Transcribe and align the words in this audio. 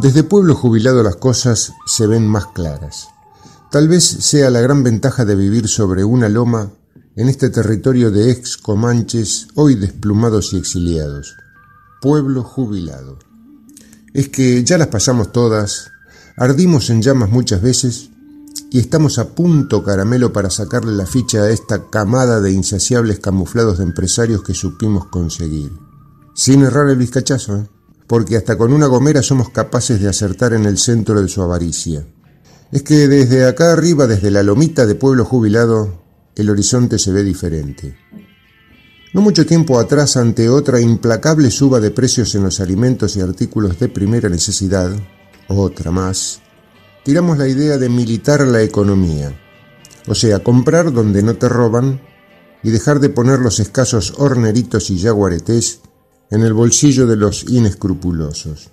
Desde 0.00 0.24
pueblo 0.24 0.54
jubilado 0.54 1.02
las 1.02 1.16
cosas 1.16 1.74
se 1.84 2.06
ven 2.06 2.26
más 2.26 2.46
claras. 2.46 3.08
Tal 3.70 3.86
vez 3.86 4.02
sea 4.02 4.48
la 4.48 4.62
gran 4.62 4.82
ventaja 4.82 5.26
de 5.26 5.34
vivir 5.34 5.68
sobre 5.68 6.04
una 6.04 6.30
loma 6.30 6.70
en 7.16 7.28
este 7.28 7.50
territorio 7.50 8.10
de 8.10 8.30
ex 8.30 8.56
comanches, 8.56 9.48
hoy 9.56 9.74
desplumados 9.74 10.54
y 10.54 10.56
exiliados. 10.56 11.36
Pueblo 12.00 12.42
jubilado. 12.42 13.18
Es 14.14 14.30
que 14.30 14.64
ya 14.64 14.78
las 14.78 14.88
pasamos 14.88 15.32
todas, 15.32 15.90
ardimos 16.34 16.88
en 16.88 17.02
llamas 17.02 17.28
muchas 17.28 17.60
veces 17.60 18.08
y 18.70 18.78
estamos 18.78 19.18
a 19.18 19.34
punto 19.34 19.84
caramelo 19.84 20.32
para 20.32 20.48
sacarle 20.48 20.92
la 20.92 21.04
ficha 21.04 21.42
a 21.42 21.50
esta 21.50 21.90
camada 21.90 22.40
de 22.40 22.52
insaciables 22.52 23.18
camuflados 23.18 23.76
de 23.76 23.84
empresarios 23.84 24.42
que 24.42 24.54
supimos 24.54 25.08
conseguir. 25.08 25.72
Sin 26.34 26.62
errar 26.62 26.88
el 26.88 26.96
vizcachazo, 26.96 27.58
¿eh? 27.58 27.68
Porque 28.10 28.36
hasta 28.36 28.58
con 28.58 28.72
una 28.72 28.88
gomera 28.88 29.22
somos 29.22 29.50
capaces 29.50 30.00
de 30.00 30.08
acertar 30.08 30.52
en 30.52 30.64
el 30.64 30.78
centro 30.78 31.22
de 31.22 31.28
su 31.28 31.42
avaricia. 31.42 32.04
Es 32.72 32.82
que 32.82 33.06
desde 33.06 33.46
acá 33.46 33.70
arriba, 33.70 34.08
desde 34.08 34.32
la 34.32 34.42
lomita 34.42 34.84
de 34.84 34.96
pueblo 34.96 35.24
jubilado, 35.24 36.02
el 36.34 36.50
horizonte 36.50 36.98
se 36.98 37.12
ve 37.12 37.22
diferente. 37.22 37.96
No 39.14 39.20
mucho 39.20 39.46
tiempo 39.46 39.78
atrás, 39.78 40.16
ante 40.16 40.48
otra 40.48 40.80
implacable 40.80 41.52
suba 41.52 41.78
de 41.78 41.92
precios 41.92 42.34
en 42.34 42.42
los 42.42 42.58
alimentos 42.58 43.14
y 43.14 43.20
artículos 43.20 43.78
de 43.78 43.88
primera 43.88 44.28
necesidad, 44.28 44.90
otra 45.46 45.92
más, 45.92 46.40
tiramos 47.04 47.38
la 47.38 47.46
idea 47.46 47.78
de 47.78 47.88
militar 47.88 48.44
la 48.44 48.60
economía, 48.60 49.40
o 50.08 50.16
sea, 50.16 50.40
comprar 50.40 50.92
donde 50.92 51.22
no 51.22 51.36
te 51.36 51.48
roban 51.48 52.00
y 52.64 52.70
dejar 52.70 52.98
de 52.98 53.10
poner 53.10 53.38
los 53.38 53.60
escasos 53.60 54.14
horneritos 54.18 54.90
y 54.90 54.98
yaguaretés 54.98 55.82
en 56.30 56.42
el 56.42 56.52
bolsillo 56.52 57.06
de 57.06 57.16
los 57.16 57.44
inescrupulosos. 57.48 58.70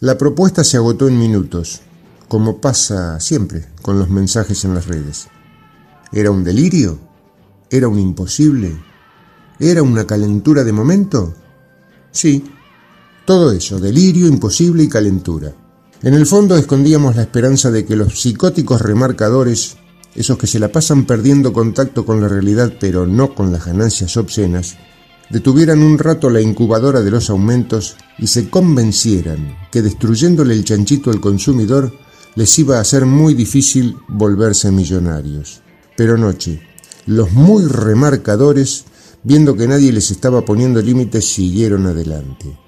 La 0.00 0.18
propuesta 0.18 0.64
se 0.64 0.76
agotó 0.76 1.06
en 1.06 1.18
minutos, 1.18 1.80
como 2.28 2.60
pasa 2.60 3.20
siempre 3.20 3.66
con 3.82 3.98
los 3.98 4.08
mensajes 4.08 4.64
en 4.64 4.74
las 4.74 4.86
redes. 4.86 5.28
¿Era 6.12 6.30
un 6.30 6.42
delirio? 6.42 6.98
¿Era 7.70 7.88
un 7.88 7.98
imposible? 7.98 8.76
¿Era 9.58 9.82
una 9.82 10.06
calentura 10.06 10.64
de 10.64 10.72
momento? 10.72 11.34
Sí, 12.10 12.44
todo 13.24 13.52
eso, 13.52 13.78
delirio, 13.78 14.26
imposible 14.26 14.82
y 14.82 14.88
calentura. 14.88 15.54
En 16.02 16.14
el 16.14 16.26
fondo 16.26 16.56
escondíamos 16.56 17.14
la 17.14 17.22
esperanza 17.22 17.70
de 17.70 17.84
que 17.84 17.94
los 17.94 18.20
psicóticos 18.20 18.80
remarcadores, 18.80 19.76
esos 20.14 20.36
que 20.36 20.48
se 20.48 20.58
la 20.58 20.72
pasan 20.72 21.06
perdiendo 21.06 21.52
contacto 21.52 22.04
con 22.04 22.20
la 22.20 22.28
realidad 22.28 22.72
pero 22.80 23.06
no 23.06 23.34
con 23.34 23.52
las 23.52 23.66
ganancias 23.66 24.16
obscenas, 24.16 24.76
detuvieran 25.32 25.82
un 25.82 25.98
rato 25.98 26.28
la 26.28 26.42
incubadora 26.42 27.00
de 27.00 27.10
los 27.10 27.30
aumentos 27.30 27.96
y 28.18 28.26
se 28.26 28.50
convencieran 28.50 29.56
que 29.72 29.80
destruyéndole 29.80 30.52
el 30.52 30.64
chanchito 30.64 31.10
al 31.10 31.20
consumidor 31.20 31.92
les 32.34 32.58
iba 32.58 32.78
a 32.78 32.84
ser 32.84 33.06
muy 33.06 33.32
difícil 33.34 33.96
volverse 34.08 34.70
millonarios. 34.70 35.62
Pero 35.96 36.18
noche, 36.18 36.60
los 37.06 37.32
muy 37.32 37.64
remarcadores, 37.64 38.84
viendo 39.22 39.56
que 39.56 39.66
nadie 39.66 39.90
les 39.90 40.10
estaba 40.10 40.44
poniendo 40.44 40.82
límites, 40.82 41.26
siguieron 41.26 41.86
adelante. 41.86 42.58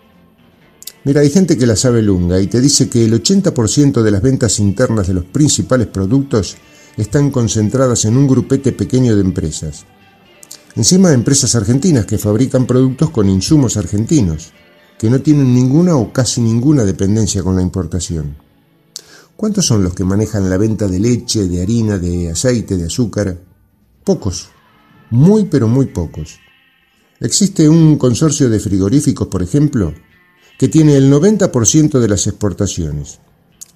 Mira, 1.04 1.20
hay 1.20 1.28
gente 1.28 1.58
que 1.58 1.66
la 1.66 1.76
sabe 1.76 2.00
lunga 2.00 2.40
y 2.40 2.46
te 2.46 2.62
dice 2.62 2.88
que 2.88 3.04
el 3.04 3.12
80% 3.22 4.02
de 4.02 4.10
las 4.10 4.22
ventas 4.22 4.58
internas 4.58 5.06
de 5.06 5.14
los 5.14 5.24
principales 5.24 5.86
productos 5.88 6.56
están 6.96 7.30
concentradas 7.30 8.06
en 8.06 8.16
un 8.16 8.26
grupete 8.26 8.72
pequeño 8.72 9.14
de 9.14 9.20
empresas. 9.20 9.84
Encima 10.76 11.12
empresas 11.12 11.54
argentinas 11.54 12.04
que 12.04 12.18
fabrican 12.18 12.66
productos 12.66 13.10
con 13.10 13.28
insumos 13.28 13.76
argentinos, 13.76 14.52
que 14.98 15.08
no 15.08 15.20
tienen 15.20 15.54
ninguna 15.54 15.94
o 15.94 16.12
casi 16.12 16.40
ninguna 16.40 16.84
dependencia 16.84 17.44
con 17.44 17.54
la 17.54 17.62
importación. 17.62 18.36
¿Cuántos 19.36 19.66
son 19.66 19.84
los 19.84 19.94
que 19.94 20.04
manejan 20.04 20.50
la 20.50 20.56
venta 20.56 20.88
de 20.88 20.98
leche, 20.98 21.46
de 21.46 21.62
harina, 21.62 21.98
de 21.98 22.30
aceite, 22.30 22.76
de 22.76 22.86
azúcar? 22.86 23.38
Pocos, 24.02 24.48
muy 25.10 25.44
pero 25.44 25.68
muy 25.68 25.86
pocos. 25.86 26.40
Existe 27.20 27.68
un 27.68 27.96
consorcio 27.96 28.50
de 28.50 28.58
frigoríficos, 28.58 29.28
por 29.28 29.42
ejemplo, 29.42 29.94
que 30.58 30.68
tiene 30.68 30.96
el 30.96 31.12
90% 31.12 32.00
de 32.00 32.08
las 32.08 32.26
exportaciones. 32.26 33.20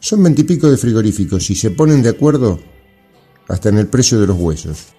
Son 0.01 0.23
veintipico 0.23 0.69
de 0.69 0.77
frigoríficos 0.77 1.49
y 1.51 1.55
se 1.55 1.71
ponen 1.71 2.03
de 2.03 2.09
acuerdo 2.09 2.59
hasta 3.47 3.69
en 3.69 3.79
el 3.79 3.87
precio 3.87 4.21
de 4.21 4.27
los 4.27 4.37
huesos. 4.37 4.98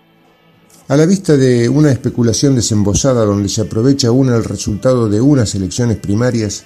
A 0.89 0.97
la 0.97 1.05
vista 1.05 1.37
de 1.37 1.69
una 1.69 1.91
especulación 1.91 2.55
desembosada 2.55 3.23
donde 3.23 3.47
se 3.47 3.61
aprovecha 3.61 4.09
una 4.09 4.35
el 4.35 4.43
resultado 4.43 5.07
de 5.07 5.21
unas 5.21 5.53
elecciones 5.53 5.97
primarias, 5.97 6.63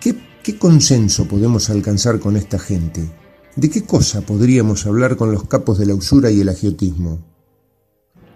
¿qué, 0.00 0.16
¿qué, 0.42 0.58
consenso 0.58 1.28
podemos 1.28 1.68
alcanzar 1.68 2.18
con 2.18 2.38
esta 2.38 2.58
gente? 2.58 3.12
¿De 3.56 3.68
qué 3.68 3.84
cosa 3.84 4.22
podríamos 4.22 4.86
hablar 4.86 5.18
con 5.18 5.32
los 5.32 5.44
capos 5.44 5.76
de 5.76 5.84
la 5.84 5.94
usura 5.94 6.30
y 6.30 6.40
el 6.40 6.48
agiotismo? 6.48 7.18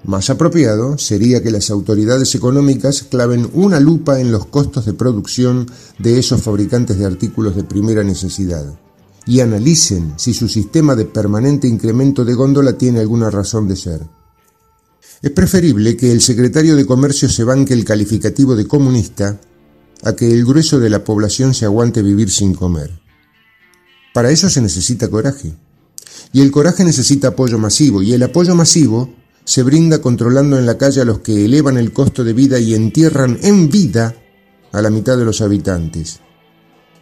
Más 0.05 0.29
apropiado 0.29 0.99
sería 0.99 1.43
que 1.43 1.51
las 1.51 1.71
autoridades 1.71 2.35
económicas 2.35 3.03
claven 3.03 3.49
una 3.55 3.81
lupa 3.81 4.21
en 4.21 4.33
los 4.33 4.45
costos 4.45 4.85
de 4.85 4.93
producción 4.93 5.65
de 5.99 6.19
esos 6.19 6.43
fabricantes 6.43 6.99
de 6.99 7.07
artículos 7.07 7.57
de 7.57 7.65
primera 7.65 8.05
necesidad 8.05 8.67
y 9.25 9.41
analicen 9.41 10.13
si 10.19 10.35
su 10.35 10.47
sistema 10.47 10.95
de 10.95 11.07
permanente 11.07 11.67
incremento 11.67 12.23
de 12.23 12.35
góndola 12.35 12.77
tiene 12.77 13.01
alguna 13.01 13.31
razón 13.31 13.67
de 13.67 13.77
ser. 13.77 14.22
Es 15.23 15.31
preferible 15.31 15.97
que 15.97 16.11
el 16.11 16.21
secretario 16.21 16.75
de 16.75 16.85
Comercio 16.85 17.29
se 17.29 17.45
banque 17.45 17.75
el 17.75 17.85
calificativo 17.85 18.57
de 18.57 18.67
comunista 18.67 19.41
a 20.03 20.17
que 20.17 20.33
el 20.33 20.45
grueso 20.45 20.81
de 20.81 20.91
la 20.91 21.05
población 21.05 21.55
se 21.55 21.65
aguante 21.65 22.03
vivir 22.03 22.29
sin 22.29 22.55
comer. 22.55 22.91
Para 24.13 24.33
eso 24.33 24.51
se 24.51 24.61
necesita 24.61 25.09
coraje. 25.09 25.55
Y 26.33 26.41
el 26.41 26.51
coraje 26.51 26.83
necesita 26.83 27.29
apoyo 27.29 27.57
masivo, 27.57 28.03
y 28.03 28.13
el 28.13 28.23
apoyo 28.25 28.57
masivo 28.57 29.15
se 29.45 29.63
brinda 29.63 30.01
controlando 30.01 30.59
en 30.59 30.67
la 30.67 30.77
calle 30.77 31.03
a 31.03 31.05
los 31.05 31.21
que 31.21 31.45
elevan 31.45 31.77
el 31.77 31.93
costo 31.93 32.25
de 32.25 32.33
vida 32.33 32.59
y 32.59 32.75
entierran 32.75 33.39
en 33.43 33.71
vida 33.71 34.17
a 34.73 34.83
la 34.83 34.91
mitad 34.91 35.17
de 35.17 35.25
los 35.25 35.41
habitantes. 35.41 36.19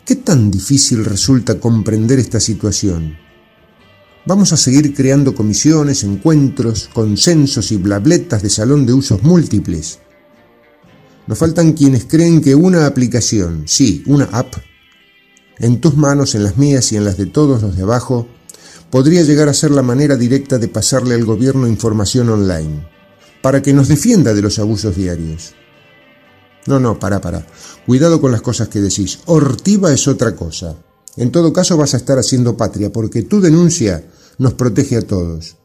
¿Qué 0.05 0.17
tan 0.17 0.51
difícil 0.51 1.07
resulta 1.07 1.59
comprender 1.59 2.19
esta 2.19 2.39
situación? 2.39 3.17
Vamos 4.27 4.53
a 4.53 4.59
seguir 4.59 4.95
creando 4.95 5.35
comisiones, 5.35 6.05
encuentros, 6.05 6.91
consensos 6.93 7.73
y 7.73 7.77
blabletas 7.77 8.43
de 8.43 8.51
salón 8.51 8.85
de 8.85 8.93
usos 8.93 9.23
múltiples. 9.23 9.99
Nos 11.27 11.39
faltan 11.39 11.73
quienes 11.73 12.05
creen 12.05 12.43
que 12.43 12.55
una 12.55 12.87
aplicación, 12.87 13.65
sí, 13.67 14.03
una 14.07 14.25
app, 14.27 14.55
en 15.59 15.81
tus 15.81 15.97
manos, 15.97 16.35
en 16.35 16.45
las 16.45 16.59
mías 16.59 16.93
y 16.93 16.97
en 16.97 17.05
las 17.05 17.17
de 17.17 17.27
todos 17.27 17.63
los 17.63 17.77
de 17.77 17.83
abajo, 17.83 18.29
podría 18.91 19.23
llegar 19.23 19.49
a 19.49 19.55
ser 19.55 19.71
la 19.71 19.83
manera 19.83 20.17
directa 20.17 20.59
de 20.59 20.69
pasarle 20.69 21.15
al 21.15 21.25
gobierno 21.25 21.67
información 21.67 22.29
online, 22.29 22.87
para 23.43 23.63
que 23.63 23.73
nos 23.73 23.89
defienda 23.89 24.35
de 24.35 24.43
los 24.43 24.59
abusos 24.59 24.97
diarios. 24.97 25.55
No, 26.67 26.79
no, 26.79 26.99
para, 26.99 27.21
para. 27.21 27.47
Cuidado 27.87 28.21
con 28.21 28.33
las 28.33 28.43
cosas 28.43 28.69
que 28.69 28.81
decís. 28.81 29.21
Ortiva 29.27 29.93
es 29.93 30.07
otra 30.09 30.37
cosa. 30.37 30.77
En 31.17 31.31
todo 31.33 31.53
caso 31.53 31.77
vas 31.77 31.95
a 31.95 31.97
estar 31.97 32.19
haciendo 32.19 32.57
patria, 32.57 32.93
porque 32.93 33.23
tu 33.23 33.41
denuncia 33.41 34.05
nos 34.39 34.55
protege 34.55 34.97
a 34.97 35.03
todos. 35.03 35.57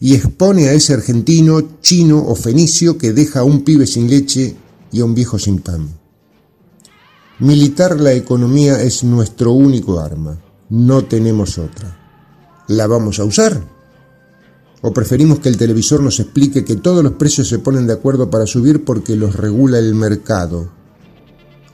Y 0.00 0.14
expone 0.14 0.68
a 0.68 0.72
ese 0.72 0.94
argentino, 0.94 1.80
chino 1.80 2.24
o 2.26 2.34
fenicio 2.34 2.98
que 2.98 3.12
deja 3.12 3.40
a 3.40 3.44
un 3.44 3.62
pibe 3.64 3.86
sin 3.86 4.08
leche 4.08 4.56
y 4.92 5.00
a 5.00 5.04
un 5.04 5.14
viejo 5.14 5.38
sin 5.38 5.58
pan. 5.60 5.88
Militar 7.40 8.00
la 8.00 8.12
economía 8.12 8.80
es 8.80 9.02
nuestro 9.02 9.52
único 9.52 9.98
arma. 9.98 10.40
No 10.70 11.04
tenemos 11.04 11.58
otra. 11.58 12.00
¿La 12.68 12.86
vamos 12.86 13.18
a 13.18 13.24
usar? 13.24 13.62
¿O 14.82 14.92
preferimos 14.92 15.40
que 15.40 15.48
el 15.48 15.56
televisor 15.56 16.02
nos 16.02 16.20
explique 16.20 16.64
que 16.64 16.76
todos 16.76 17.02
los 17.02 17.14
precios 17.14 17.48
se 17.48 17.58
ponen 17.58 17.86
de 17.86 17.94
acuerdo 17.94 18.30
para 18.30 18.46
subir 18.46 18.84
porque 18.84 19.16
los 19.16 19.34
regula 19.34 19.78
el 19.78 19.94
mercado? 19.94 20.70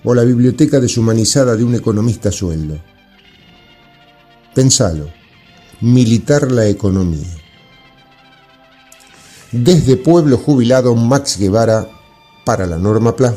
¿O 0.02 0.14
la 0.14 0.24
biblioteca 0.24 0.80
deshumanizada 0.80 1.56
de 1.56 1.64
un 1.64 1.74
economista 1.74 2.32
sueldo? 2.32 2.80
Pensalo. 4.54 5.08
Militar 5.80 6.50
la 6.50 6.66
economía. 6.66 7.28
Desde 9.52 9.96
Pueblo 9.96 10.38
Jubilado, 10.38 10.94
Max 10.94 11.38
Guevara 11.38 11.88
para 12.44 12.66
la 12.66 12.76
Norma 12.76 13.16
PLA. 13.16 13.34